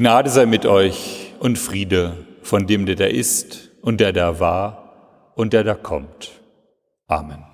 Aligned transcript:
Gnade 0.00 0.30
sei 0.30 0.46
mit 0.46 0.64
euch 0.64 1.34
und 1.40 1.58
Friede 1.58 2.26
von 2.40 2.66
dem, 2.66 2.86
der 2.86 2.96
da 2.96 3.04
ist 3.04 3.68
und 3.82 4.00
der 4.00 4.14
da 4.14 4.40
war 4.40 5.34
und 5.36 5.52
der 5.52 5.62
da 5.62 5.74
kommt. 5.74 6.40
Amen. 7.06 7.44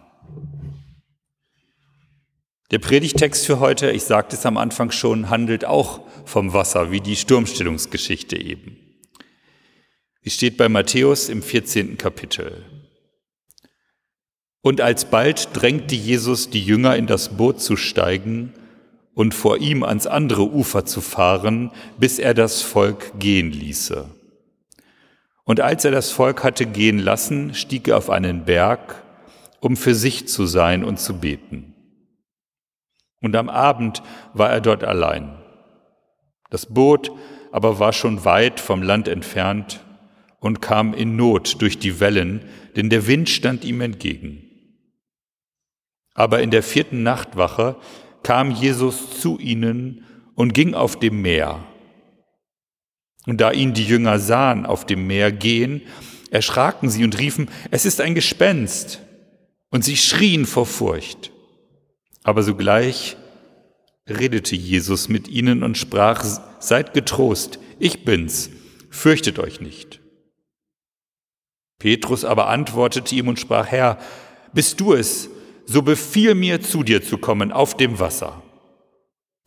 Der 2.70 2.78
Predigtext 2.78 3.46
für 3.46 3.58
heute, 3.58 3.90
ich 3.90 4.04
sagte 4.04 4.36
es 4.36 4.46
am 4.46 4.58
Anfang 4.58 4.92
schon, 4.92 5.28
handelt 5.28 5.64
auch 5.64 6.02
vom 6.24 6.52
Wasser, 6.52 6.92
wie 6.92 7.00
die 7.00 7.16
Sturmstellungsgeschichte 7.16 8.40
eben. 8.40 8.76
Sie 10.22 10.30
steht 10.30 10.56
bei 10.56 10.68
Matthäus 10.68 11.28
im 11.28 11.42
14. 11.42 11.98
Kapitel. 11.98 12.64
Und 14.60 14.80
alsbald 14.80 15.48
drängte 15.52 15.96
Jesus 15.96 16.48
die 16.48 16.62
Jünger 16.62 16.94
in 16.94 17.08
das 17.08 17.36
Boot 17.36 17.60
zu 17.60 17.76
steigen 17.76 18.54
und 19.16 19.32
vor 19.32 19.56
ihm 19.56 19.82
ans 19.82 20.06
andere 20.06 20.52
Ufer 20.52 20.84
zu 20.84 21.00
fahren, 21.00 21.70
bis 21.96 22.18
er 22.18 22.34
das 22.34 22.60
Volk 22.60 23.18
gehen 23.18 23.50
ließe. 23.50 24.10
Und 25.42 25.60
als 25.60 25.86
er 25.86 25.90
das 25.90 26.10
Volk 26.10 26.44
hatte 26.44 26.66
gehen 26.66 26.98
lassen, 26.98 27.54
stieg 27.54 27.88
er 27.88 27.96
auf 27.96 28.10
einen 28.10 28.44
Berg, 28.44 29.02
um 29.60 29.78
für 29.78 29.94
sich 29.94 30.28
zu 30.28 30.44
sein 30.44 30.84
und 30.84 31.00
zu 31.00 31.18
beten. 31.18 31.72
Und 33.22 33.34
am 33.36 33.48
Abend 33.48 34.02
war 34.34 34.50
er 34.50 34.60
dort 34.60 34.84
allein. 34.84 35.38
Das 36.50 36.66
Boot 36.66 37.10
aber 37.52 37.78
war 37.78 37.94
schon 37.94 38.26
weit 38.26 38.60
vom 38.60 38.82
Land 38.82 39.08
entfernt 39.08 39.82
und 40.40 40.60
kam 40.60 40.92
in 40.92 41.16
Not 41.16 41.62
durch 41.62 41.78
die 41.78 42.00
Wellen, 42.00 42.44
denn 42.76 42.90
der 42.90 43.06
Wind 43.06 43.30
stand 43.30 43.64
ihm 43.64 43.80
entgegen. 43.80 44.42
Aber 46.12 46.42
in 46.42 46.50
der 46.50 46.62
vierten 46.62 47.02
Nachtwache 47.02 47.76
kam 48.26 48.50
Jesus 48.50 49.20
zu 49.20 49.38
ihnen 49.38 50.04
und 50.34 50.52
ging 50.52 50.74
auf 50.74 50.98
dem 50.98 51.22
Meer. 51.22 51.64
Und 53.24 53.40
da 53.40 53.52
ihn 53.52 53.72
die 53.72 53.84
Jünger 53.84 54.18
sahen 54.18 54.66
auf 54.66 54.84
dem 54.84 55.06
Meer 55.06 55.30
gehen, 55.30 55.82
erschraken 56.32 56.90
sie 56.90 57.04
und 57.04 57.16
riefen, 57.20 57.48
es 57.70 57.86
ist 57.86 58.00
ein 58.00 58.16
Gespenst. 58.16 59.00
Und 59.70 59.84
sie 59.84 59.96
schrien 59.96 60.44
vor 60.44 60.66
Furcht. 60.66 61.30
Aber 62.24 62.42
sogleich 62.42 63.16
redete 64.08 64.56
Jesus 64.56 65.08
mit 65.08 65.28
ihnen 65.28 65.62
und 65.62 65.78
sprach, 65.78 66.24
seid 66.58 66.94
getrost, 66.94 67.60
ich 67.78 68.04
bin's, 68.04 68.50
fürchtet 68.90 69.38
euch 69.38 69.60
nicht. 69.60 70.00
Petrus 71.78 72.24
aber 72.24 72.48
antwortete 72.48 73.14
ihm 73.14 73.28
und 73.28 73.38
sprach, 73.38 73.68
Herr, 73.68 73.98
bist 74.52 74.80
du 74.80 74.94
es, 74.94 75.30
so 75.66 75.82
befiehl 75.82 76.34
mir 76.34 76.62
zu 76.62 76.82
dir 76.82 77.02
zu 77.02 77.18
kommen 77.18 77.52
auf 77.52 77.76
dem 77.76 77.98
Wasser. 77.98 78.42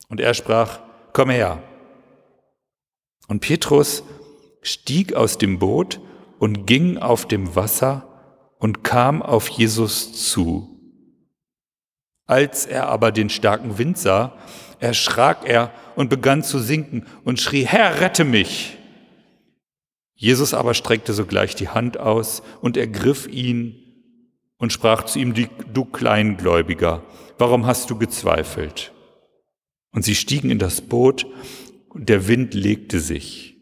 Und 0.09 0.19
er 0.19 0.33
sprach, 0.33 0.79
komm 1.13 1.29
her. 1.29 1.63
Und 3.27 3.39
Petrus 3.39 4.03
stieg 4.61 5.13
aus 5.13 5.37
dem 5.37 5.59
Boot 5.59 5.99
und 6.39 6.65
ging 6.67 6.97
auf 6.97 7.27
dem 7.27 7.55
Wasser 7.55 8.05
und 8.59 8.83
kam 8.83 9.21
auf 9.21 9.47
Jesus 9.49 10.29
zu. 10.29 10.79
Als 12.25 12.65
er 12.65 12.87
aber 12.89 13.11
den 13.11 13.29
starken 13.29 13.77
Wind 13.77 13.97
sah, 13.97 14.37
erschrak 14.79 15.47
er 15.47 15.71
und 15.95 16.09
begann 16.09 16.43
zu 16.43 16.59
sinken 16.59 17.05
und 17.23 17.39
schrie, 17.39 17.65
Herr, 17.65 18.01
rette 18.01 18.23
mich! 18.23 18.77
Jesus 20.15 20.53
aber 20.53 20.73
streckte 20.73 21.13
sogleich 21.13 21.55
die 21.55 21.69
Hand 21.69 21.97
aus 21.97 22.43
und 22.61 22.75
ergriff 22.75 23.25
ihn 23.27 23.88
und 24.59 24.71
sprach 24.73 25.05
zu 25.05 25.17
ihm, 25.19 25.33
du 25.73 25.85
Kleingläubiger, 25.85 27.03
warum 27.37 27.65
hast 27.65 27.89
du 27.89 27.97
gezweifelt? 27.97 28.93
Und 29.91 30.03
sie 30.03 30.15
stiegen 30.15 30.51
in 30.51 30.59
das 30.59 30.81
Boot 30.81 31.25
und 31.89 32.09
der 32.09 32.27
Wind 32.27 32.53
legte 32.53 32.99
sich. 32.99 33.55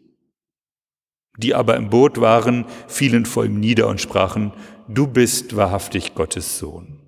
Die 1.38 1.54
aber 1.54 1.76
im 1.76 1.88
Boot 1.88 2.20
waren, 2.20 2.66
fielen 2.88 3.24
vor 3.24 3.44
ihm 3.44 3.60
nieder 3.60 3.86
und 3.86 4.00
sprachen, 4.00 4.52
du 4.88 5.06
bist 5.06 5.56
wahrhaftig 5.56 6.14
Gottes 6.14 6.58
Sohn. 6.58 6.98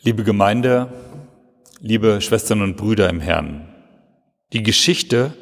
Liebe 0.00 0.24
Gemeinde, 0.24 0.92
liebe 1.78 2.20
Schwestern 2.20 2.62
und 2.62 2.76
Brüder 2.76 3.08
im 3.08 3.20
Herrn, 3.20 3.72
die 4.52 4.64
Geschichte 4.64 5.36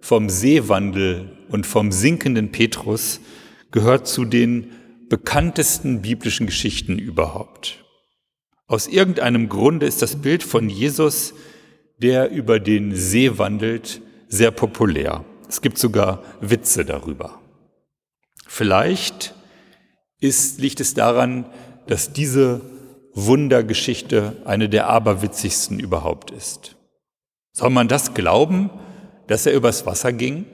vom 0.00 0.30
Seewandel 0.30 1.37
und 1.50 1.66
vom 1.66 1.92
sinkenden 1.92 2.50
Petrus 2.52 3.20
gehört 3.70 4.06
zu 4.06 4.24
den 4.24 4.72
bekanntesten 5.08 6.02
biblischen 6.02 6.46
Geschichten 6.46 6.98
überhaupt. 6.98 7.84
Aus 8.66 8.86
irgendeinem 8.86 9.48
Grunde 9.48 9.86
ist 9.86 10.02
das 10.02 10.16
Bild 10.16 10.42
von 10.42 10.68
Jesus, 10.68 11.34
der 12.02 12.30
über 12.30 12.60
den 12.60 12.94
See 12.94 13.38
wandelt, 13.38 14.02
sehr 14.28 14.50
populär. 14.50 15.24
Es 15.48 15.62
gibt 15.62 15.78
sogar 15.78 16.22
Witze 16.40 16.84
darüber. 16.84 17.40
Vielleicht 18.46 19.34
ist, 20.20 20.60
liegt 20.60 20.80
es 20.80 20.94
daran, 20.94 21.46
dass 21.86 22.12
diese 22.12 22.60
Wundergeschichte 23.14 24.36
eine 24.44 24.68
der 24.68 24.88
aberwitzigsten 24.88 25.80
überhaupt 25.80 26.30
ist. 26.30 26.76
Soll 27.52 27.70
man 27.70 27.88
das 27.88 28.14
glauben, 28.14 28.70
dass 29.26 29.46
er 29.46 29.54
übers 29.54 29.86
Wasser 29.86 30.12
ging? 30.12 30.44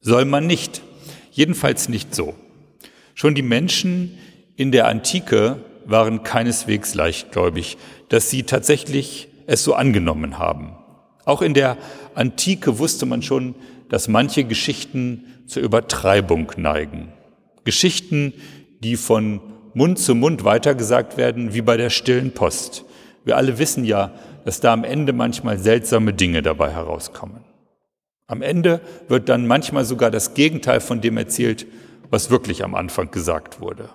Soll 0.00 0.24
man 0.24 0.46
nicht. 0.46 0.82
Jedenfalls 1.30 1.88
nicht 1.88 2.14
so. 2.14 2.34
Schon 3.14 3.34
die 3.34 3.42
Menschen 3.42 4.18
in 4.56 4.72
der 4.72 4.88
Antike 4.88 5.58
waren 5.84 6.22
keineswegs 6.22 6.94
leichtgläubig, 6.94 7.76
dass 8.08 8.30
sie 8.30 8.44
tatsächlich 8.44 9.28
es 9.46 9.62
so 9.62 9.74
angenommen 9.74 10.38
haben. 10.38 10.76
Auch 11.24 11.42
in 11.42 11.54
der 11.54 11.76
Antike 12.14 12.78
wusste 12.78 13.04
man 13.06 13.22
schon, 13.22 13.54
dass 13.88 14.08
manche 14.08 14.44
Geschichten 14.44 15.24
zur 15.46 15.62
Übertreibung 15.62 16.52
neigen. 16.56 17.12
Geschichten, 17.64 18.32
die 18.80 18.96
von 18.96 19.40
Mund 19.74 19.98
zu 19.98 20.14
Mund 20.14 20.44
weitergesagt 20.44 21.16
werden, 21.16 21.52
wie 21.52 21.62
bei 21.62 21.76
der 21.76 21.90
stillen 21.90 22.32
Post. 22.32 22.84
Wir 23.24 23.36
alle 23.36 23.58
wissen 23.58 23.84
ja, 23.84 24.12
dass 24.44 24.60
da 24.60 24.72
am 24.72 24.84
Ende 24.84 25.12
manchmal 25.12 25.58
seltsame 25.58 26.14
Dinge 26.14 26.42
dabei 26.42 26.70
herauskommen. 26.70 27.44
Am 28.30 28.42
Ende 28.42 28.80
wird 29.08 29.28
dann 29.28 29.48
manchmal 29.48 29.84
sogar 29.84 30.12
das 30.12 30.34
Gegenteil 30.34 30.80
von 30.80 31.00
dem 31.00 31.16
erzählt, 31.16 31.66
was 32.10 32.30
wirklich 32.30 32.62
am 32.62 32.76
Anfang 32.76 33.10
gesagt 33.10 33.60
wurde. 33.60 33.88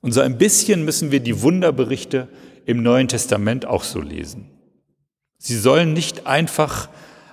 Und 0.00 0.12
so 0.12 0.20
ein 0.20 0.38
bisschen 0.38 0.84
müssen 0.84 1.10
wir 1.10 1.18
die 1.18 1.42
Wunderberichte 1.42 2.28
im 2.64 2.84
Neuen 2.84 3.08
Testament 3.08 3.66
auch 3.66 3.82
so 3.82 4.00
lesen. 4.00 4.48
Sie 5.38 5.56
sollen 5.56 5.92
nicht 5.94 6.28
einfach 6.28 6.90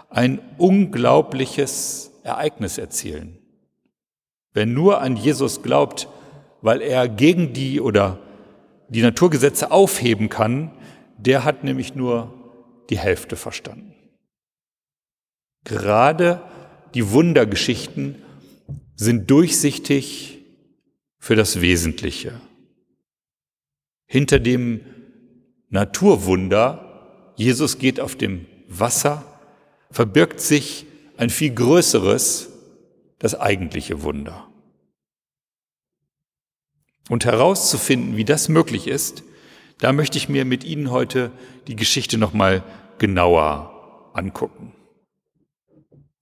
ein 0.10 0.40
unglaubliches 0.58 2.10
Ereignis 2.24 2.80
erzählen. 2.80 3.38
Wer 4.54 4.66
nur 4.66 5.02
an 5.02 5.18
Jesus 5.18 5.62
glaubt, 5.62 6.08
weil 6.64 6.82
er 6.82 7.08
gegen 7.08 7.54
die 7.54 7.80
oder 7.80 8.18
die 8.90 9.04
Naturgesetze 9.04 9.70
aufheben 9.70 10.30
kann, 10.30 10.72
der 11.20 11.44
hat 11.44 11.64
nämlich 11.64 11.94
nur 11.94 12.34
die 12.90 12.98
Hälfte 12.98 13.36
verstanden. 13.36 13.94
Gerade 15.68 16.42
die 16.94 17.12
Wundergeschichten 17.12 18.16
sind 18.96 19.30
durchsichtig 19.30 20.40
für 21.20 21.36
das 21.36 21.60
Wesentliche. 21.60 22.40
Hinter 24.06 24.40
dem 24.40 24.80
Naturwunder, 25.70 27.34
Jesus 27.36 27.80
geht 27.80 28.00
auf 28.00 28.16
dem 28.16 28.46
Wasser, 28.70 29.26
verbirgt 29.92 30.40
sich 30.40 30.86
ein 31.18 31.30
viel 31.30 31.54
größeres, 31.54 32.48
das 33.20 33.38
eigentliche 33.38 34.04
Wunder. 34.04 34.48
Und 37.10 37.26
herauszufinden, 37.26 38.16
wie 38.16 38.24
das 38.24 38.48
möglich 38.48 38.88
ist, 38.88 39.22
da 39.80 39.92
möchte 39.92 40.18
ich 40.18 40.30
mir 40.30 40.46
mit 40.46 40.64
Ihnen 40.64 40.92
heute 40.92 41.30
die 41.68 41.76
Geschichte 41.76 42.18
nochmal 42.18 42.64
genauer 43.00 44.12
angucken. 44.14 44.77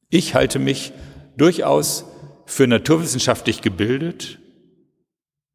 Ich 0.09 0.35
halte 0.35 0.59
mich 0.59 0.93
durchaus 1.37 2.05
für 2.45 2.67
naturwissenschaftlich 2.67 3.61
gebildet 3.61 4.39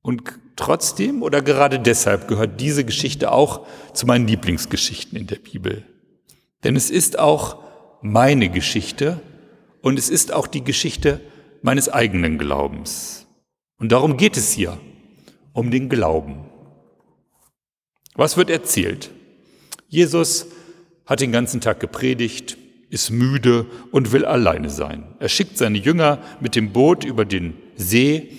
und 0.02 0.23
trotzdem 0.56 1.23
oder 1.23 1.43
gerade 1.43 1.79
deshalb 1.79 2.29
gehört 2.29 2.61
diese 2.61 2.85
Geschichte 2.85 3.32
auch 3.32 3.67
zu 3.94 4.06
meinen 4.06 4.26
Lieblingsgeschichten 4.26 5.19
in 5.19 5.26
der 5.26 5.37
Bibel. 5.37 5.85
Denn 6.64 6.76
es 6.76 6.91
ist 6.91 7.19
auch 7.19 7.62
meine 8.02 8.50
Geschichte 8.50 9.20
und 9.82 9.99
es 9.99 10.08
ist 10.08 10.32
auch 10.32 10.47
die 10.47 10.64
Geschichte 10.64 11.20
meines 11.62 11.88
eigenen 11.88 12.38
Glaubens. 12.38 13.26
Und 13.79 13.93
darum 13.93 14.17
geht 14.17 14.37
es 14.37 14.52
hier, 14.52 14.79
um 15.52 15.70
den 15.70 15.88
Glauben. 15.88 16.44
Was 18.14 18.37
wird 18.37 18.50
erzählt? 18.50 19.11
Jesus 19.88 20.47
hat 21.06 21.20
den 21.20 21.32
ganzen 21.32 21.61
Tag 21.61 21.81
gepredigt, 21.81 22.58
ist 22.90 23.10
müde 23.10 23.66
und 23.92 24.12
will 24.12 24.25
alleine 24.25 24.69
sein. 24.69 25.14
Er 25.19 25.28
schickt 25.28 25.56
seine 25.56 25.78
Jünger 25.78 26.19
mit 26.40 26.56
dem 26.56 26.72
Boot 26.72 27.04
über 27.04 27.25
den 27.25 27.54
See 27.76 28.32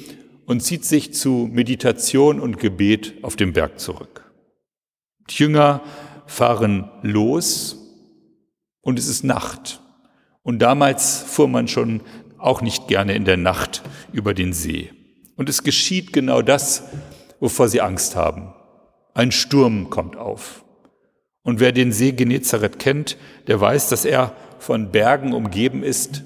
und 0.46 0.62
zieht 0.62 0.86
sich 0.86 1.14
zu 1.14 1.50
Meditation 1.52 2.40
und 2.40 2.60
Gebet 2.60 3.16
auf 3.24 3.36
dem 3.36 3.54
Berg 3.54 3.80
zurück. 3.80 4.32
Die 5.30 5.44
Jünger 5.44 5.82
fahren 6.28 6.92
los 7.02 7.78
und 8.82 9.00
es 9.00 9.08
ist 9.08 9.24
Nacht. 9.24 9.82
Und 10.44 10.60
damals 10.60 11.22
fuhr 11.22 11.48
man 11.48 11.68
schon 11.68 12.02
auch 12.38 12.62
nicht 12.62 12.88
gerne 12.88 13.14
in 13.14 13.26
der 13.26 13.38
Nacht 13.38 13.84
über 14.12 14.34
den 14.34 14.54
See. 14.54 14.92
Und 15.36 15.48
es 15.50 15.64
geschieht 15.64 16.12
genau 16.12 16.42
das, 16.42 16.84
wovor 17.40 17.70
sie 17.70 17.82
Angst 17.82 18.16
haben. 18.16 18.54
Ein 19.14 19.32
Sturm 19.32 19.90
kommt 19.90 20.18
auf. 20.18 20.66
Und 21.44 21.60
wer 21.60 21.72
den 21.72 21.92
See 21.92 22.12
Genezareth 22.12 22.80
kennt, 22.80 23.18
der 23.48 23.60
weiß, 23.60 23.90
dass 23.90 24.06
er 24.06 24.36
von 24.60 24.92
Bergen 24.92 25.34
umgeben 25.34 25.84
ist, 25.84 26.24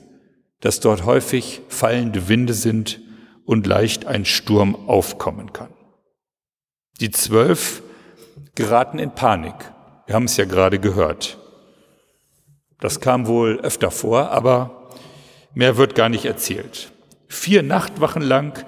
dass 0.60 0.80
dort 0.80 1.06
häufig 1.06 1.62
fallende 1.70 2.28
Winde 2.28 2.54
sind 2.54 3.00
und 3.46 3.68
leicht 3.68 4.06
ein 4.06 4.26
Sturm 4.26 4.76
aufkommen 4.88 5.54
kann. 5.54 5.74
Die 7.00 7.12
Zwölf 7.12 7.84
geraten 8.56 9.00
in 9.00 9.12
Panik. 9.12 9.56
Wir 10.06 10.16
haben 10.16 10.26
es 10.26 10.38
ja 10.38 10.46
gerade 10.46 10.80
gehört. 10.80 11.38
Das 12.80 13.00
kam 13.00 13.28
wohl 13.28 13.60
öfter 13.62 13.92
vor, 13.92 14.32
aber 14.32 14.90
mehr 15.54 15.78
wird 15.78 15.96
gar 15.96 16.10
nicht 16.10 16.26
erzählt. 16.26 16.92
Vier 17.28 17.64
Nachtwachen 17.64 18.22
lang 18.22 18.64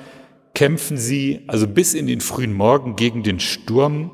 kämpfen 0.53 0.97
sie, 0.97 1.43
also 1.47 1.67
bis 1.67 1.93
in 1.93 2.07
den 2.07 2.21
frühen 2.21 2.53
Morgen, 2.53 2.95
gegen 2.95 3.23
den 3.23 3.39
Sturm 3.39 4.11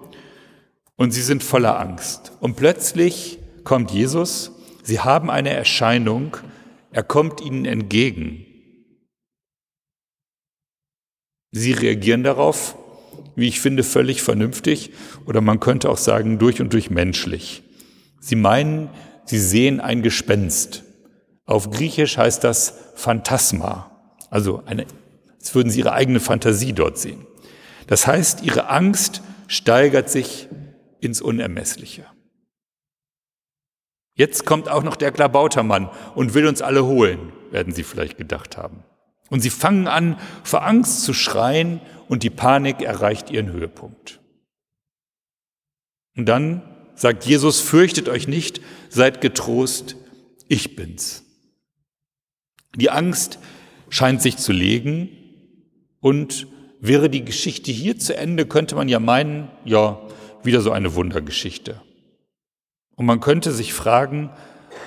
und 0.95 1.11
sie 1.11 1.21
sind 1.21 1.43
voller 1.43 1.79
Angst. 1.79 2.33
Und 2.39 2.55
plötzlich 2.55 3.39
kommt 3.63 3.91
Jesus, 3.91 4.51
sie 4.83 4.99
haben 4.99 5.29
eine 5.29 5.51
Erscheinung, 5.51 6.37
er 6.91 7.03
kommt 7.03 7.41
ihnen 7.41 7.65
entgegen. 7.65 8.45
Sie 11.51 11.71
reagieren 11.71 12.23
darauf, 12.23 12.75
wie 13.35 13.47
ich 13.47 13.59
finde, 13.59 13.83
völlig 13.83 14.21
vernünftig 14.21 14.91
oder 15.25 15.41
man 15.41 15.59
könnte 15.59 15.89
auch 15.89 15.97
sagen, 15.97 16.39
durch 16.39 16.61
und 16.61 16.73
durch 16.73 16.89
menschlich. 16.89 17.63
Sie 18.19 18.35
meinen, 18.35 18.89
sie 19.25 19.39
sehen 19.39 19.79
ein 19.79 20.01
Gespenst. 20.01 20.83
Auf 21.45 21.69
Griechisch 21.69 22.17
heißt 22.17 22.43
das 22.43 22.75
Phantasma, 22.95 23.91
also 24.29 24.63
eine, 24.65 24.85
als 25.39 25.53
würden 25.53 25.69
sie 25.69 25.79
ihre 25.79 25.93
eigene 25.93 26.19
Fantasie 26.19 26.73
dort 26.73 26.97
sehen. 26.97 27.25
Das 27.87 28.07
heißt, 28.07 28.43
ihre 28.43 28.69
Angst 28.69 29.21
steigert 29.47 30.09
sich 30.09 30.47
ins 31.03 31.21
Unermessliche. 31.21 32.05
Jetzt 34.15 34.45
kommt 34.45 34.69
auch 34.69 34.83
noch 34.83 34.95
der 34.95 35.11
Klabautermann 35.11 35.89
und 36.15 36.33
will 36.33 36.47
uns 36.47 36.61
alle 36.61 36.85
holen, 36.85 37.33
werden 37.51 37.73
sie 37.73 37.83
vielleicht 37.83 38.17
gedacht 38.17 38.57
haben. 38.57 38.83
Und 39.29 39.39
sie 39.39 39.49
fangen 39.49 39.87
an, 39.87 40.19
vor 40.43 40.63
Angst 40.63 41.03
zu 41.03 41.13
schreien 41.13 41.81
und 42.07 42.23
die 42.23 42.29
Panik 42.29 42.81
erreicht 42.81 43.31
ihren 43.31 43.51
Höhepunkt. 43.51 44.19
Und 46.15 46.27
dann 46.27 46.61
sagt 46.95 47.25
Jesus, 47.25 47.59
fürchtet 47.59 48.07
euch 48.07 48.27
nicht, 48.27 48.61
seid 48.89 49.19
getrost, 49.19 49.95
ich 50.47 50.75
bin's. 50.75 51.23
Die 52.75 52.91
Angst 52.91 53.39
scheint 53.89 54.21
sich 54.21 54.37
zu 54.37 54.51
legen 54.51 55.09
und 55.99 56.47
wäre 56.79 57.09
die 57.09 57.25
Geschichte 57.25 57.71
hier 57.71 57.97
zu 57.97 58.15
Ende, 58.15 58.45
könnte 58.45 58.75
man 58.75 58.89
ja 58.89 58.99
meinen, 58.99 59.49
ja, 59.65 59.99
wieder 60.45 60.61
so 60.61 60.71
eine 60.71 60.95
Wundergeschichte. 60.95 61.81
Und 62.95 63.05
man 63.05 63.19
könnte 63.19 63.51
sich 63.51 63.73
fragen, 63.73 64.29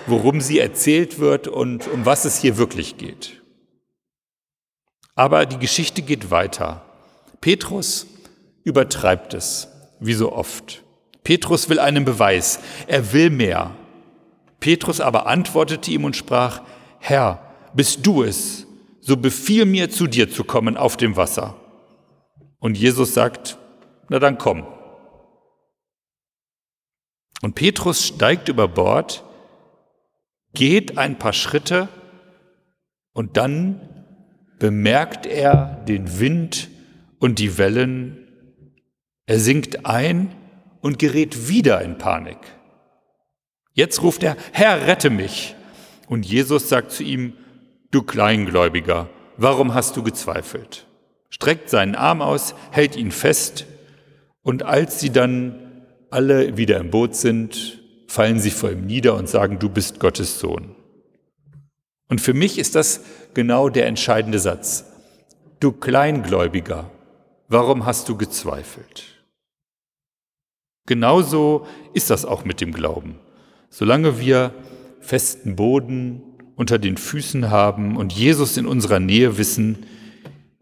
worum 0.06 0.40
sie 0.40 0.58
erzählt 0.58 1.18
wird 1.18 1.48
und 1.48 1.88
um 1.88 2.06
was 2.06 2.24
es 2.24 2.40
hier 2.40 2.56
wirklich 2.56 2.96
geht. 2.96 3.42
Aber 5.14 5.46
die 5.46 5.58
Geschichte 5.58 6.02
geht 6.02 6.30
weiter. 6.30 6.84
Petrus 7.40 8.06
übertreibt 8.64 9.34
es, 9.34 9.68
wie 9.98 10.14
so 10.14 10.32
oft. 10.32 10.82
Petrus 11.24 11.68
will 11.68 11.78
einen 11.78 12.04
Beweis, 12.04 12.60
er 12.86 13.12
will 13.12 13.30
mehr. 13.30 13.74
Petrus 14.60 15.00
aber 15.00 15.26
antwortete 15.26 15.90
ihm 15.90 16.04
und 16.04 16.16
sprach, 16.16 16.62
Herr, 16.98 17.42
bist 17.74 18.06
du 18.06 18.22
es, 18.22 18.66
so 19.00 19.16
befiehl 19.16 19.64
mir 19.64 19.90
zu 19.90 20.06
dir 20.06 20.30
zu 20.30 20.44
kommen 20.44 20.76
auf 20.76 20.96
dem 20.96 21.16
Wasser. 21.16 21.56
Und 22.58 22.76
Jesus 22.76 23.14
sagt, 23.14 23.58
na 24.08 24.18
dann 24.18 24.38
komm. 24.38 24.66
Und 27.42 27.54
Petrus 27.54 28.06
steigt 28.06 28.48
über 28.48 28.68
Bord, 28.68 29.24
geht 30.54 30.98
ein 30.98 31.18
paar 31.18 31.32
Schritte 31.32 31.88
und 33.12 33.36
dann 33.36 33.80
bemerkt 34.58 35.26
er 35.26 35.82
den 35.86 36.18
Wind 36.18 36.68
und 37.18 37.38
die 37.38 37.58
Wellen. 37.58 38.26
Er 39.26 39.38
sinkt 39.38 39.84
ein 39.86 40.34
und 40.80 40.98
gerät 40.98 41.48
wieder 41.48 41.82
in 41.82 41.98
Panik. 41.98 42.38
Jetzt 43.72 44.02
ruft 44.02 44.22
er, 44.22 44.36
Herr, 44.52 44.86
rette 44.86 45.10
mich. 45.10 45.54
Und 46.08 46.24
Jesus 46.24 46.68
sagt 46.68 46.92
zu 46.92 47.02
ihm, 47.02 47.34
du 47.90 48.02
Kleingläubiger, 48.02 49.08
warum 49.36 49.74
hast 49.74 49.96
du 49.96 50.02
gezweifelt? 50.02 50.86
Streckt 51.28 51.68
seinen 51.68 51.94
Arm 51.94 52.22
aus, 52.22 52.54
hält 52.70 52.96
ihn 52.96 53.10
fest, 53.10 53.66
und 54.42 54.62
als 54.62 55.00
sie 55.00 55.10
dann 55.10 55.65
alle 56.10 56.56
wieder 56.56 56.78
im 56.78 56.90
Boot 56.90 57.14
sind, 57.14 57.82
fallen 58.06 58.38
sie 58.38 58.50
vor 58.50 58.70
ihm 58.70 58.86
nieder 58.86 59.14
und 59.14 59.28
sagen, 59.28 59.58
du 59.58 59.68
bist 59.68 60.00
Gottes 60.00 60.38
Sohn. 60.38 60.74
Und 62.08 62.20
für 62.20 62.34
mich 62.34 62.58
ist 62.58 62.74
das 62.74 63.00
genau 63.34 63.68
der 63.68 63.86
entscheidende 63.86 64.38
Satz. 64.38 64.84
Du 65.60 65.72
Kleingläubiger, 65.72 66.90
warum 67.48 67.84
hast 67.84 68.08
du 68.08 68.16
gezweifelt? 68.16 69.04
Genauso 70.86 71.66
ist 71.94 72.10
das 72.10 72.24
auch 72.24 72.44
mit 72.44 72.60
dem 72.60 72.72
Glauben. 72.72 73.18
Solange 73.70 74.20
wir 74.20 74.54
festen 75.00 75.56
Boden 75.56 76.22
unter 76.54 76.78
den 76.78 76.96
Füßen 76.96 77.50
haben 77.50 77.96
und 77.96 78.12
Jesus 78.12 78.56
in 78.56 78.66
unserer 78.66 79.00
Nähe 79.00 79.36
wissen, 79.36 79.84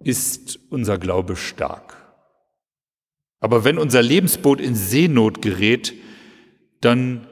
ist 0.02 0.58
unser 0.70 0.99
Glaube 0.99 1.37
stark. 1.37 2.04
Aber 3.44 3.62
wenn 3.62 3.76
unser 3.76 4.00
Lebensboot 4.00 4.58
in 4.58 4.75
Seenot 4.75 5.43
gerät, 5.43 5.93
dann 6.81 7.26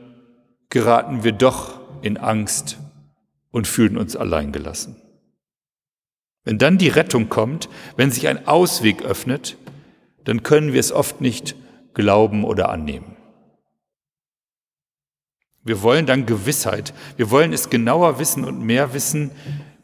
geraten 0.68 1.24
wir 1.24 1.32
doch 1.32 1.80
in 2.02 2.18
Angst 2.18 2.76
und 3.50 3.66
fühlen 3.66 3.96
uns 3.96 4.14
alleingelassen. 4.14 4.96
Wenn 6.44 6.58
dann 6.58 6.76
die 6.76 6.90
Rettung 6.90 7.30
kommt, 7.30 7.70
wenn 7.96 8.10
sich 8.10 8.28
ein 8.28 8.46
Ausweg 8.46 9.00
öffnet, 9.00 9.56
dann 10.24 10.42
können 10.42 10.74
wir 10.74 10.80
es 10.80 10.92
oft 10.92 11.22
nicht 11.22 11.56
glauben 11.94 12.44
oder 12.44 12.68
annehmen. 12.68 13.16
Wir 15.64 15.80
wollen 15.80 16.04
dann 16.04 16.26
Gewissheit, 16.26 16.92
wir 17.16 17.30
wollen 17.30 17.54
es 17.54 17.70
genauer 17.70 18.18
wissen 18.18 18.44
und 18.44 18.60
mehr 18.60 18.92
wissen, 18.92 19.30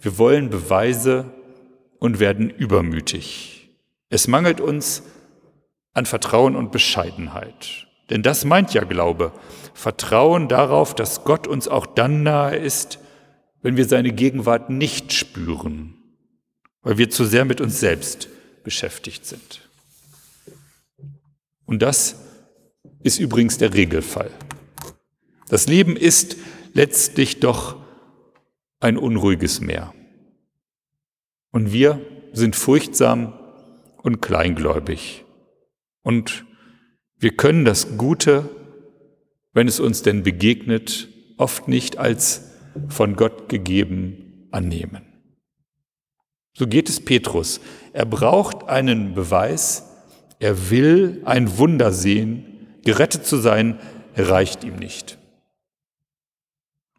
wir 0.03 0.19
wollen 0.19 0.51
Beweise 0.51 1.25
und 1.99 2.21
werden 2.21 2.51
übermütig. 2.51 3.71
Es 4.11 4.29
mangelt 4.29 4.61
uns 4.61 5.05
an 5.95 6.07
Vertrauen 6.07 6.57
und 6.57 6.73
Bescheidenheit. 6.73 7.87
Denn 8.11 8.23
das 8.23 8.45
meint 8.45 8.73
ja 8.75 8.85
Glaube. 8.85 9.33
Vertrauen 9.75 10.49
darauf, 10.49 10.95
dass 10.95 11.25
Gott 11.25 11.47
uns 11.47 11.69
auch 11.69 11.87
dann 11.87 12.23
nahe 12.23 12.57
ist, 12.57 12.99
wenn 13.63 13.77
wir 13.77 13.87
seine 13.87 14.13
Gegenwart 14.13 14.71
nicht 14.71 15.13
spüren, 15.13 15.95
weil 16.83 16.99
wir 16.99 17.11
zu 17.11 17.25
sehr 17.25 17.45
mit 17.45 17.61
uns 17.61 17.81
selbst 17.81 18.29
beschäftigt 18.65 19.27
sind. 19.27 19.69
Und 21.67 21.83
das 21.83 22.17
ist 23.03 23.19
übrigens 23.19 23.59
der 23.59 23.75
Regelfall. 23.75 24.31
Das 25.49 25.67
Leben 25.67 25.97
ist 25.97 26.37
letztlich 26.73 27.41
doch 27.41 27.77
ein 28.81 28.97
unruhiges 28.97 29.61
Meer. 29.61 29.95
Und 31.51 31.73
wir 31.73 32.01
sind 32.33 32.57
furchtsam 32.57 33.33
und 34.03 34.21
kleingläubig. 34.21 35.25
Und 36.09 36.47
wir 37.19 37.37
können 37.37 37.67
das 37.67 37.99
Gute, 37.99 38.49
wenn 39.53 39.69
es 39.69 39.79
uns 39.79 40.01
denn 40.01 40.23
begegnet, 40.23 41.11
oft 41.37 41.69
nicht 41.69 41.99
als 41.99 42.53
von 42.89 43.15
Gott 43.15 43.51
gegeben 43.51 44.49
annehmen. 44.51 45.03
So 46.55 46.67
geht 46.67 46.89
es 46.89 47.05
Petrus. 47.05 47.61
Er 47.93 48.07
braucht 48.07 48.71
einen 48.71 49.13
Beweis, 49.13 49.85
er 50.39 50.71
will 50.71 51.21
ein 51.27 51.59
Wunder 51.59 51.93
sehen, 51.93 52.79
gerettet 52.87 53.27
zu 53.27 53.37
sein, 53.37 53.79
reicht 54.17 54.65
ihm 54.65 54.77
nicht. 54.77 55.19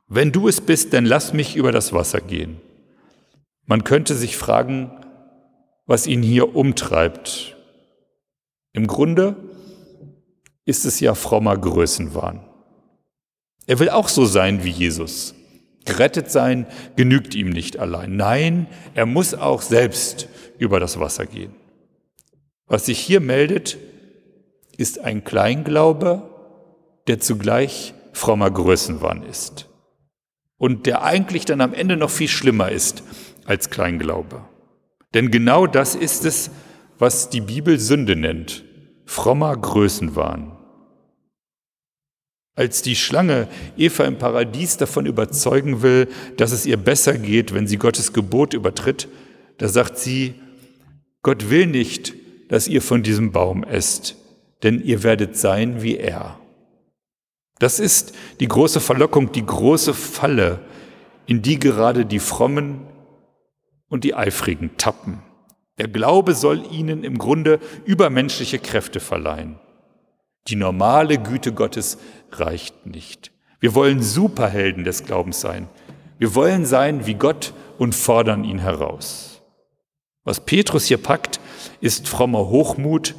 Wenn 0.08 0.32
du 0.32 0.48
es 0.48 0.62
bist, 0.62 0.94
dann 0.94 1.06
lass 1.06 1.34
mich 1.34 1.56
über 1.56 1.72
das 1.72 1.94
Wasser 1.94 2.22
gehen. 2.22 2.62
Man 3.66 3.84
könnte 3.84 4.14
sich 4.14 4.38
fragen, 4.38 4.92
was 5.88 6.06
ihn 6.06 6.22
hier 6.22 6.56
umtreibt, 6.56 7.56
im 8.74 8.88
Grunde 8.88 9.36
ist 10.66 10.86
es 10.86 11.00
ja 11.00 11.16
frommer 11.16 11.58
Größenwahn. 11.58 12.42
Er 13.66 13.80
will 13.80 13.90
auch 13.90 14.08
so 14.08 14.26
sein 14.26 14.64
wie 14.64 14.70
Jesus. 14.70 15.34
Gerettet 15.86 16.30
sein 16.32 16.68
genügt 16.96 17.36
ihm 17.36 17.50
nicht 17.50 17.78
allein. 17.78 18.16
Nein, 18.16 18.68
er 18.94 19.06
muss 19.06 19.34
auch 19.34 19.62
selbst 19.62 20.28
über 20.58 20.80
das 20.80 21.00
Wasser 21.00 21.26
gehen. 21.26 21.54
Was 22.68 22.86
sich 22.86 23.00
hier 23.00 23.20
meldet, 23.20 23.78
ist 24.78 25.00
ein 25.00 25.24
Kleinglaube 25.24 26.30
der 27.10 27.20
zugleich 27.20 27.96
frommer 28.14 28.52
Größenwahn 28.52 29.24
ist. 29.24 29.68
Und 30.58 30.86
der 30.86 31.04
eigentlich 31.04 31.44
dann 31.44 31.60
am 31.60 31.74
Ende 31.74 31.98
noch 31.98 32.12
viel 32.12 32.28
schlimmer 32.28 32.72
ist 32.72 33.02
als 33.46 33.72
Kleinglaube. 33.72 34.46
Denn 35.16 35.32
genau 35.32 35.66
das 35.66 35.96
ist 35.96 36.24
es, 36.24 36.52
was 37.00 37.30
die 37.30 37.42
Bibel 37.42 37.80
Sünde 37.80 38.16
nennt, 38.16 38.66
frommer 39.06 39.56
Größenwahn. 39.56 40.52
Als 42.56 42.82
die 42.82 42.98
Schlange 42.98 43.48
Eva 43.78 44.04
im 44.04 44.18
Paradies 44.18 44.76
davon 44.76 45.06
überzeugen 45.06 45.82
will, 45.82 46.10
dass 46.36 46.52
es 46.52 46.66
ihr 46.66 46.76
besser 46.76 47.18
geht, 47.18 47.54
wenn 47.54 47.68
sie 47.68 47.78
Gottes 47.78 48.12
Gebot 48.12 48.54
übertritt, 48.54 49.08
da 49.58 49.70
sagt 49.70 49.98
sie, 49.98 50.36
Gott 51.22 51.50
will 51.50 51.68
nicht, 51.68 52.14
dass 52.50 52.68
ihr 52.68 52.82
von 52.82 53.02
diesem 53.02 53.32
Baum 53.32 53.64
esst, 53.64 54.18
denn 54.64 54.82
ihr 54.82 55.04
werdet 55.04 55.38
sein 55.38 55.82
wie 55.82 55.96
er. 55.96 56.38
Das 57.60 57.80
ist 57.80 58.14
die 58.42 58.48
große 58.48 58.82
Verlockung, 58.82 59.32
die 59.32 59.46
große 59.46 59.94
Falle, 59.94 60.60
in 61.28 61.42
die 61.42 61.60
gerade 61.60 62.06
die 62.06 62.20
Frommen 62.20 62.88
und 63.88 64.04
die 64.04 64.16
Eifrigen 64.16 64.72
tappen. 64.78 65.22
Der 65.80 65.88
Glaube 65.88 66.36
soll 66.36 66.64
ihnen 66.72 67.04
im 67.04 67.18
Grunde 67.18 67.60
übermenschliche 67.86 68.60
Kräfte 68.60 69.00
verleihen. 69.00 69.58
Die 70.48 70.56
normale 70.56 71.18
Güte 71.18 71.54
Gottes 71.54 71.98
reicht 72.32 72.86
nicht. 72.86 73.32
Wir 73.60 73.74
wollen 73.76 74.04
Superhelden 74.04 74.84
des 74.84 75.06
Glaubens 75.06 75.40
sein. 75.42 75.70
Wir 76.18 76.36
wollen 76.36 76.66
sein 76.66 77.06
wie 77.06 77.14
Gott 77.14 77.54
und 77.78 77.96
fordern 77.96 78.44
ihn 78.44 78.60
heraus. 78.60 79.42
Was 80.26 80.46
Petrus 80.46 80.86
hier 80.86 80.98
packt, 80.98 81.40
ist 81.80 82.10
frommer 82.10 82.50
Hochmut 82.50 83.16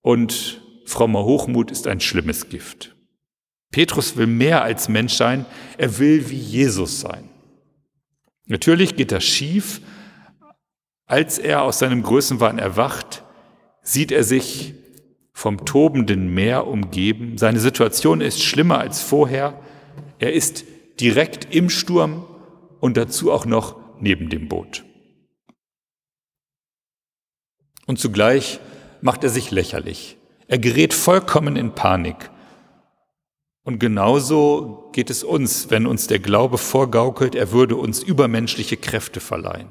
und 0.00 0.62
frommer 0.86 1.24
Hochmut 1.24 1.70
ist 1.70 1.88
ein 1.88 2.00
schlimmes 2.00 2.48
Gift. 2.48 2.94
Petrus 3.72 4.16
will 4.16 4.26
mehr 4.28 4.62
als 4.62 4.88
Mensch 4.88 5.14
sein, 5.14 5.44
er 5.76 5.98
will 5.98 6.28
wie 6.30 6.36
Jesus 6.36 7.00
sein. 7.00 7.28
Natürlich 8.46 8.96
geht 8.96 9.10
das 9.10 9.24
schief. 9.24 9.80
Als 11.06 11.38
er 11.38 11.62
aus 11.62 11.78
seinem 11.78 12.02
Größenwahn 12.02 12.58
erwacht, 12.58 13.22
sieht 13.82 14.12
er 14.12 14.24
sich 14.24 14.74
vom 15.32 15.64
tobenden 15.64 16.32
Meer 16.32 16.66
umgeben. 16.66 17.38
Seine 17.38 17.58
Situation 17.58 18.20
ist 18.20 18.42
schlimmer 18.42 18.78
als 18.78 19.02
vorher. 19.02 19.60
Er 20.18 20.32
ist 20.32 20.64
direkt 21.00 21.54
im 21.54 21.68
Sturm 21.68 22.24
und 22.80 22.96
dazu 22.96 23.32
auch 23.32 23.44
noch 23.44 23.76
neben 24.00 24.28
dem 24.28 24.48
Boot. 24.48 24.84
Und 27.86 27.98
zugleich 27.98 28.60
macht 29.00 29.24
er 29.24 29.30
sich 29.30 29.50
lächerlich. 29.50 30.16
Er 30.46 30.58
gerät 30.58 30.94
vollkommen 30.94 31.56
in 31.56 31.74
Panik. 31.74 32.30
Und 33.64 33.78
genauso 33.78 34.90
geht 34.92 35.10
es 35.10 35.24
uns, 35.24 35.70
wenn 35.70 35.86
uns 35.86 36.06
der 36.06 36.18
Glaube 36.18 36.58
vorgaukelt, 36.58 37.34
er 37.34 37.52
würde 37.52 37.76
uns 37.76 38.02
übermenschliche 38.02 38.76
Kräfte 38.76 39.20
verleihen. 39.20 39.68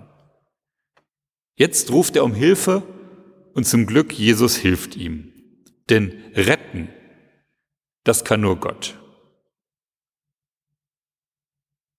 Jetzt 1.61 1.91
ruft 1.91 2.15
er 2.15 2.23
um 2.23 2.33
Hilfe 2.33 2.81
und 3.53 3.67
zum 3.67 3.85
Glück 3.85 4.13
Jesus 4.13 4.55
hilft 4.55 4.95
ihm. 4.97 5.31
Denn 5.91 6.11
retten, 6.33 6.89
das 8.03 8.23
kann 8.23 8.41
nur 8.41 8.55
Gott. 8.55 8.97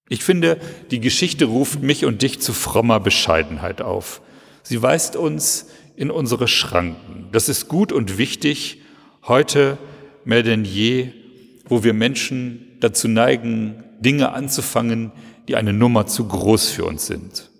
Ich 0.08 0.24
finde, 0.24 0.60
die 0.90 0.98
Geschichte 0.98 1.44
ruft 1.44 1.80
mich 1.80 2.04
und 2.04 2.22
dich 2.22 2.40
zu 2.40 2.52
frommer 2.52 2.98
Bescheidenheit 2.98 3.82
auf. 3.82 4.20
Sie 4.64 4.82
weist 4.82 5.14
uns 5.14 5.66
in 5.94 6.10
unsere 6.10 6.48
Schranken. 6.48 7.28
Das 7.30 7.48
ist 7.48 7.68
gut 7.68 7.92
und 7.92 8.18
wichtig, 8.18 8.82
heute 9.28 9.78
mehr 10.24 10.42
denn 10.42 10.64
je 10.64 11.12
wo 11.66 11.84
wir 11.84 11.94
Menschen 11.94 12.66
dazu 12.80 13.06
neigen, 13.06 13.84
Dinge 14.00 14.32
anzufangen, 14.32 15.12
die 15.46 15.54
eine 15.54 15.72
Nummer 15.72 16.08
zu 16.08 16.26
groß 16.26 16.70
für 16.70 16.84
uns 16.84 17.06
sind. 17.06 17.51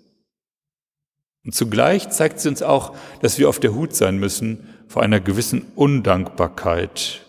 Und 1.45 1.53
zugleich 1.53 2.09
zeigt 2.09 2.39
sie 2.39 2.49
uns 2.49 2.61
auch, 2.61 2.95
dass 3.21 3.37
wir 3.37 3.49
auf 3.49 3.59
der 3.59 3.73
Hut 3.73 3.95
sein 3.95 4.17
müssen 4.17 4.69
vor 4.87 5.03
einer 5.03 5.19
gewissen 5.19 5.65
Undankbarkeit, 5.75 7.21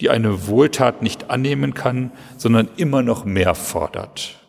die 0.00 0.10
eine 0.10 0.46
Wohltat 0.46 1.02
nicht 1.02 1.30
annehmen 1.30 1.74
kann, 1.74 2.12
sondern 2.36 2.68
immer 2.76 3.02
noch 3.02 3.24
mehr 3.24 3.54
fordert. 3.54 4.40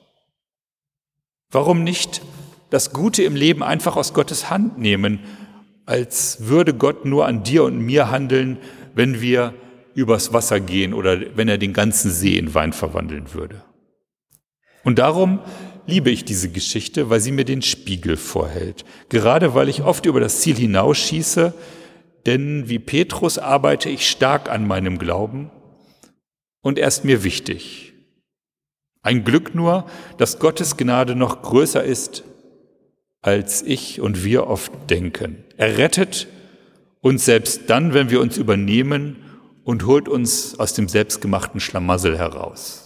Warum 1.50 1.84
nicht 1.84 2.22
das 2.70 2.92
Gute 2.92 3.24
im 3.24 3.36
Leben 3.36 3.64
einfach 3.64 3.96
aus 3.96 4.14
Gottes 4.14 4.50
Hand 4.50 4.78
nehmen, 4.78 5.20
als 5.86 6.48
würde 6.48 6.74
Gott 6.74 7.06
nur 7.06 7.26
an 7.26 7.44
dir 7.44 7.64
und 7.64 7.80
mir 7.80 8.10
handeln, 8.12 8.58
wenn 8.96 9.22
wir 9.22 9.54
übers 9.94 10.34
Wasser 10.34 10.60
gehen 10.60 10.94
oder 10.94 11.38
wenn 11.38 11.48
er 11.48 11.58
den 11.58 11.74
ganzen 11.74 12.12
See 12.12 12.38
in 12.38 12.54
Wein 12.54 12.74
verwandeln 12.74 13.34
würde. 13.34 13.64
Und 14.84 15.00
darum 15.00 15.40
liebe 15.88 16.10
ich 16.10 16.26
diese 16.26 16.50
Geschichte, 16.50 17.10
weil 17.10 17.20
sie 17.20 17.32
mir 17.32 17.46
den 17.46 17.62
Spiegel 17.62 18.18
vorhält. 18.18 18.86
Gerade 19.10 19.54
weil 19.54 19.70
ich 19.70 19.84
oft 19.84 20.06
über 20.06 20.20
das 20.20 20.42
Ziel 20.42 20.56
hinausschieße, 20.56 21.54
denn 22.26 22.70
wie 22.70 22.80
Petrus 22.80 23.38
arbeite 23.38 23.90
ich 23.90 24.10
stark 24.10 24.50
an 24.50 24.68
meinem 24.68 24.98
Glauben 24.98 25.52
und 26.62 26.80
er 26.80 26.88
ist 26.88 27.06
mir 27.06 27.24
wichtig. 27.24 27.94
Ein 29.04 29.24
Glück 29.24 29.54
nur, 29.54 29.86
dass 30.18 30.40
Gottes 30.40 30.78
Gnade 30.78 31.16
noch 31.16 31.44
größer 31.44 31.84
ist, 31.84 32.24
als 33.22 33.62
ich 33.62 34.02
und 34.02 34.24
wir 34.24 34.48
oft 34.48 34.72
denken. 34.90 35.44
Er 35.58 35.78
rettet 35.78 36.28
uns 37.02 37.26
selbst 37.26 37.70
dann, 37.70 37.94
wenn 37.94 38.10
wir 38.10 38.20
uns 38.20 38.38
übernehmen 38.38 39.18
und 39.64 39.86
holt 39.86 40.10
uns 40.10 40.60
aus 40.60 40.74
dem 40.74 40.88
selbstgemachten 40.88 41.60
Schlamassel 41.60 42.18
heraus. 42.18 42.85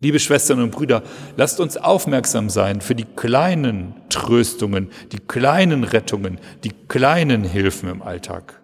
Liebe 0.00 0.20
Schwestern 0.20 0.62
und 0.62 0.70
Brüder, 0.70 1.02
lasst 1.36 1.58
uns 1.58 1.76
aufmerksam 1.76 2.50
sein 2.50 2.80
für 2.80 2.94
die 2.94 3.04
kleinen 3.04 3.94
Tröstungen, 4.10 4.90
die 5.10 5.18
kleinen 5.18 5.82
Rettungen, 5.82 6.38
die 6.62 6.72
kleinen 6.86 7.42
Hilfen 7.42 7.88
im 7.88 8.02
Alltag. 8.02 8.62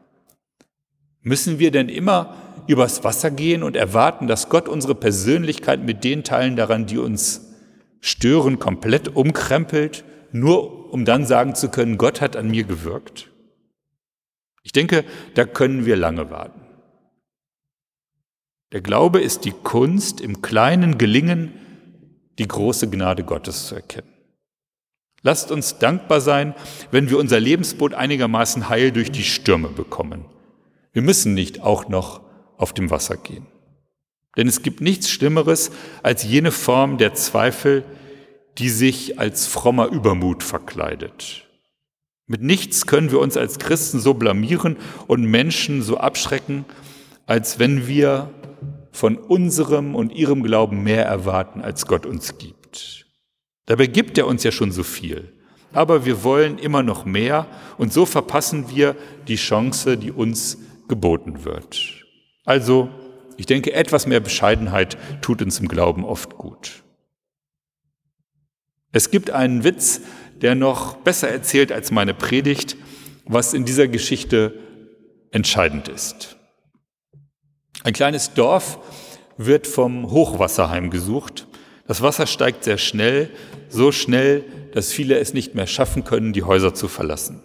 Müssen 1.23 1.59
wir 1.59 1.73
denn 1.73 1.89
immer 1.89 2.37
übers 2.69 3.03
Wasser 3.03 3.33
gehen 3.33 3.65
und 3.65 3.75
erwarten, 3.75 4.29
dass 4.29 4.49
Gott 4.49 4.69
unsere 4.69 4.95
Persönlichkeit 4.95 5.83
mit 5.83 6.05
den 6.05 6.23
Teilen 6.23 6.55
daran, 6.55 6.87
die 6.87 6.99
uns 6.99 7.53
stören, 8.01 8.61
komplett 8.61 9.17
umkrempelt, 9.17 10.05
nur 10.31 10.93
um 10.93 11.05
dann 11.05 11.27
sagen 11.27 11.57
zu 11.57 11.69
können, 11.69 11.99
Gott 11.99 12.21
hat 12.21 12.37
an 12.37 12.51
mir 12.51 12.65
gewirkt? 12.65 13.31
Ich 14.63 14.73
denke, 14.73 15.05
da 15.35 15.45
können 15.45 15.85
wir 15.85 15.97
lange 15.97 16.31
warten. 16.31 16.64
Der 18.75 18.81
Glaube 18.81 19.21
ist 19.21 19.45
die 19.45 19.53
Kunst, 19.53 20.21
im 20.21 20.43
kleinen 20.43 20.99
Gelingen 20.99 21.53
die 22.41 22.49
große 22.49 22.91
Gnade 22.91 23.23
Gottes 23.23 23.69
zu 23.69 23.77
erkennen. 23.77 24.13
Lasst 25.23 25.53
uns 25.53 25.79
dankbar 25.79 26.21
sein, 26.21 26.57
wenn 26.91 27.09
wir 27.09 27.19
unser 27.19 27.39
Lebensboot 27.39 27.95
einigermaßen 27.95 28.69
heil 28.69 28.91
durch 28.91 29.13
die 29.13 29.23
Stürme 29.23 29.69
bekommen. 29.69 30.25
Wir 30.93 31.03
müssen 31.03 31.35
nicht 31.35 31.63
auch 31.63 31.89
noch 31.89 32.23
auf 32.57 32.73
dem 32.73 32.91
Wasser 32.91 33.17
gehen. 33.17 33.47
Denn 34.37 34.49
es 34.49 34.63
gibt 34.63 34.81
nichts 34.81 35.09
Schlimmeres 35.09 35.71
als 36.03 36.25
jene 36.25 36.51
Form 36.51 36.99
der 36.99 37.15
Zweifel, 37.15 37.85
die 38.59 38.71
sich 38.71 39.21
als 39.21 39.47
frommer 39.47 39.87
Übermut 39.87 40.43
verkleidet. 40.43 41.47
Mit 42.27 42.43
nichts 42.43 42.87
können 42.87 43.13
wir 43.13 43.21
uns 43.21 43.37
als 43.37 43.61
Christen 43.61 44.01
so 44.01 44.15
blamieren 44.15 44.79
und 45.07 45.23
Menschen 45.23 45.81
so 45.81 45.97
abschrecken, 45.97 46.65
als 47.27 47.61
wenn 47.61 47.87
wir 47.87 48.31
von 48.95 49.17
unserem 49.17 49.97
und 49.97 50.13
ihrem 50.13 50.45
Glauben 50.45 50.85
mehr 50.85 51.05
erwarten, 51.05 51.63
als 51.63 51.87
Gott 51.87 52.07
uns 52.07 52.39
gibt. 52.39 53.07
Dabei 53.67 53.87
gibt 53.87 54.17
er 54.19 54.29
uns 54.29 54.45
ja 54.45 54.53
schon 54.53 54.71
so 54.71 54.85
viel. 54.85 55.33
Aber 55.73 56.05
wir 56.05 56.23
wollen 56.23 56.59
immer 56.59 56.85
noch 56.85 57.05
mehr 57.05 57.49
und 57.77 57.93
so 57.93 58.07
verpassen 58.07 58.71
wir 58.71 58.95
die 59.27 59.35
Chance, 59.35 59.99
die 59.99 60.13
uns 60.13 60.59
geboten 60.87 61.45
wird. 61.45 62.05
Also, 62.45 62.89
ich 63.37 63.47
denke, 63.47 63.73
etwas 63.73 64.07
mehr 64.07 64.21
Bescheidenheit 64.21 64.97
tut 65.21 65.43
uns 65.43 65.59
im 65.59 65.67
Glauben 65.67 66.05
oft 66.05 66.37
gut. 66.37 66.85
Es 68.93 69.11
gibt 69.11 69.31
einen 69.31 69.65
Witz, 69.65 70.03
der 70.41 70.55
noch 70.55 70.99
besser 70.99 71.29
erzählt 71.29 71.73
als 71.73 71.91
meine 71.91 72.15
Predigt, 72.15 72.77
was 73.25 73.55
in 73.55 73.65
dieser 73.65 73.89
Geschichte 73.89 74.55
entscheidend 75.33 75.89
ist. 75.89 76.37
Ein 77.85 77.93
kleines 77.93 78.33
Dorf 78.33 78.79
wird 79.37 79.67
vom 79.67 80.11
Hochwasser 80.11 80.71
heimgesucht. 80.71 81.47
Das 81.87 82.01
Wasser 82.01 82.27
steigt 82.27 82.65
sehr 82.65 82.79
schnell, 82.79 83.31
so 83.69 83.93
schnell, 83.93 84.43
dass 84.73 84.91
viele 84.91 85.19
es 85.19 85.35
nicht 85.35 85.55
mehr 85.55 85.67
schaffen 85.67 86.03
können, 86.03 86.33
die 86.33 86.45
Häuser 86.45 86.73
zu 86.73 86.89
verlassen. 86.89 87.43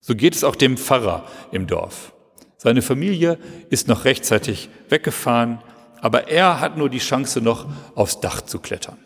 So 0.00 0.14
geht 0.14 0.34
es 0.34 0.44
auch 0.44 0.56
dem 0.56 0.76
Pfarrer 0.76 1.24
im 1.52 1.66
Dorf. 1.66 2.12
Seine 2.58 2.82
Familie 2.82 3.38
ist 3.70 3.88
noch 3.88 4.04
rechtzeitig 4.04 4.68
weggefahren, 4.90 5.62
aber 6.02 6.28
er 6.28 6.60
hat 6.60 6.76
nur 6.76 6.90
die 6.90 6.98
Chance 6.98 7.40
noch 7.40 7.66
aufs 7.94 8.20
Dach 8.20 8.42
zu 8.42 8.58
klettern. 8.58 8.98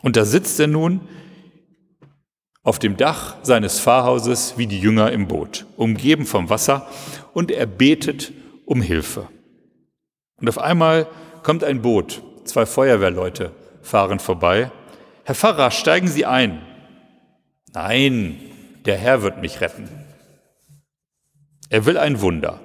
Und 0.00 0.16
da 0.16 0.24
sitzt 0.24 0.58
er 0.60 0.66
nun 0.66 1.02
auf 2.62 2.78
dem 2.78 2.96
Dach 2.96 3.36
seines 3.42 3.80
Pfarrhauses 3.80 4.54
wie 4.56 4.66
die 4.66 4.80
Jünger 4.80 5.12
im 5.12 5.28
Boot, 5.28 5.66
umgeben 5.76 6.24
vom 6.24 6.48
Wasser, 6.48 6.88
und 7.34 7.50
er 7.50 7.66
betet 7.66 8.32
um 8.66 8.82
Hilfe. 8.82 9.28
Und 10.38 10.48
auf 10.48 10.58
einmal 10.58 11.06
kommt 11.42 11.64
ein 11.64 11.80
Boot, 11.80 12.22
zwei 12.44 12.66
Feuerwehrleute 12.66 13.52
fahren 13.80 14.18
vorbei. 14.18 14.70
Herr 15.24 15.34
Pfarrer, 15.34 15.70
steigen 15.70 16.08
Sie 16.08 16.26
ein. 16.26 16.60
Nein, 17.72 18.38
der 18.84 18.96
Herr 18.96 19.22
wird 19.22 19.40
mich 19.40 19.60
retten. 19.60 19.88
Er 21.70 21.86
will 21.86 21.96
ein 21.96 22.20
Wunder. 22.20 22.60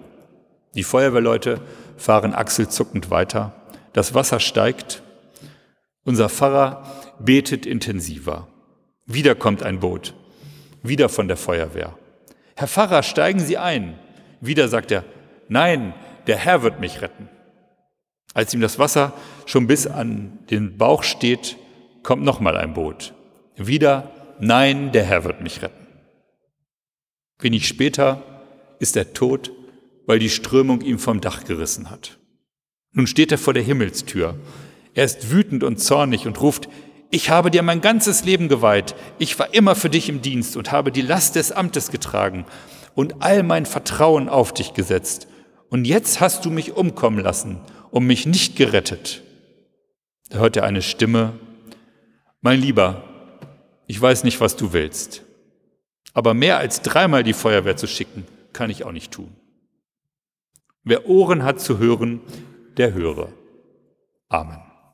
Die 0.76 0.84
Feuerwehrleute 0.84 1.62
fahren 1.98 2.34
achselzuckend 2.34 3.10
weiter. 3.10 3.54
Das 3.94 4.14
Wasser 4.14 4.40
steigt. 4.40 5.02
Unser 6.04 6.30
Pfarrer 6.30 6.84
betet 7.20 7.66
intensiver. 7.66 8.48
Wieder 9.06 9.36
kommt 9.36 9.64
ein 9.64 9.80
Boot. 9.80 10.14
Wieder 10.82 11.10
von 11.10 11.28
der 11.28 11.38
Feuerwehr. 11.38 11.98
Herr 12.56 12.68
Pfarrer, 12.68 13.04
steigen 13.04 13.40
Sie 13.40 13.58
ein. 13.58 14.00
Wieder 14.40 14.68
sagt 14.68 14.92
er, 14.92 15.04
nein, 15.52 15.94
der 16.28 16.38
Herr 16.38 16.64
wird 16.64 16.80
mich 16.80 17.02
retten. 17.02 17.30
Als 18.34 18.54
ihm 18.54 18.62
das 18.62 18.80
Wasser 18.80 19.14
schon 19.46 19.68
bis 19.68 19.88
an 19.88 20.40
den 20.50 20.78
Bauch 20.78 21.04
steht, 21.04 21.58
kommt 22.04 22.24
nochmal 22.24 22.58
ein 22.58 22.74
Boot. 22.74 23.14
Wieder, 23.58 24.12
nein, 24.40 24.92
der 24.92 25.04
Herr 25.04 25.24
wird 25.24 25.42
mich 25.42 25.62
retten. 25.62 25.88
Wenig 27.40 27.68
später 27.68 28.24
ist 28.80 28.96
er 28.96 29.14
tot, 29.14 29.52
weil 30.06 30.20
die 30.20 30.30
Strömung 30.30 30.82
ihm 30.82 31.00
vom 31.00 31.22
Dach 31.22 31.44
gerissen 31.44 31.90
hat. 31.90 32.18
Nun 32.94 33.08
steht 33.08 33.32
er 33.32 33.38
vor 33.38 33.54
der 33.54 33.64
Himmelstür. 33.64 34.36
Er 34.94 35.06
ist 35.06 35.32
wütend 35.32 35.64
und 35.64 35.78
zornig 35.78 36.28
und 36.28 36.42
ruft, 36.42 36.70
ich 37.10 37.30
habe 37.30 37.52
dir 37.52 37.62
mein 37.62 37.82
ganzes 37.82 38.24
Leben 38.24 38.48
geweiht, 38.48 38.96
ich 39.20 39.38
war 39.38 39.54
immer 39.54 39.76
für 39.76 39.90
dich 39.90 40.08
im 40.08 40.22
Dienst 40.22 40.56
und 40.56 40.72
habe 40.72 40.92
die 40.92 41.02
Last 41.02 41.36
des 41.36 41.52
Amtes 41.52 41.92
getragen 41.92 42.46
und 42.96 43.22
all 43.22 43.44
mein 43.44 43.66
Vertrauen 43.66 44.30
auf 44.30 44.54
dich 44.54 44.74
gesetzt. 44.74 45.28
Und 45.72 45.86
jetzt 45.86 46.20
hast 46.20 46.44
du 46.44 46.52
mich 46.52 46.74
umkommen 46.74 47.20
lassen 47.20 47.62
und 47.92 48.06
mich 48.06 48.26
nicht 48.26 48.58
gerettet. 48.58 49.24
Da 50.30 50.40
hört 50.40 50.58
er 50.58 50.66
eine 50.66 50.82
Stimme, 50.82 51.40
mein 52.42 52.60
Lieber, 52.60 53.04
ich 53.88 54.00
weiß 54.00 54.26
nicht, 54.26 54.42
was 54.42 54.58
du 54.58 54.74
willst, 54.74 55.24
aber 56.14 56.34
mehr 56.34 56.58
als 56.58 56.82
dreimal 56.82 57.24
die 57.24 57.32
Feuerwehr 57.32 57.78
zu 57.78 57.88
schicken, 57.88 58.28
kann 58.52 58.70
ich 58.70 58.84
auch 58.84 58.92
nicht 58.92 59.14
tun. 59.14 59.34
Wer 60.84 61.08
Ohren 61.08 61.44
hat 61.44 61.62
zu 61.62 61.78
hören, 61.78 62.20
der 62.76 62.94
höre. 62.94 63.32
Amen. 64.28 64.71